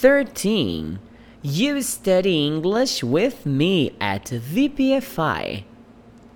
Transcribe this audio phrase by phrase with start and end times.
[0.00, 0.98] 13.
[1.42, 5.64] You study English with me at VPFI.